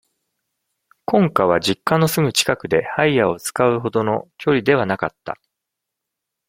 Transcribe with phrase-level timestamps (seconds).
[1.05, 5.37] 婚家は、実家のすぐ近くで、ハイヤーを使う程の距離ではなかった。